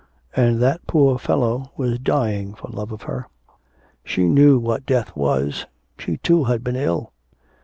[0.35, 3.27] and that poor fellow was dying for love of her!
[4.03, 7.13] She knew what death was; she too had been ill.